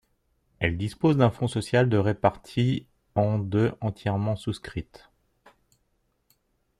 [0.57, 5.11] Elle dispose d'un fonds social de réparti en de entièrement souscrites.